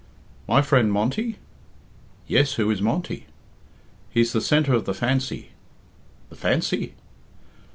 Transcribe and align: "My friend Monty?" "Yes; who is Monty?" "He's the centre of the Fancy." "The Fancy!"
"My 0.47 0.63
friend 0.63 0.91
Monty?" 0.91 1.37
"Yes; 2.25 2.53
who 2.53 2.71
is 2.71 2.81
Monty?" 2.81 3.27
"He's 4.09 4.33
the 4.33 4.41
centre 4.41 4.73
of 4.73 4.85
the 4.85 4.95
Fancy." 4.95 5.51
"The 6.31 6.35
Fancy!" 6.35 6.95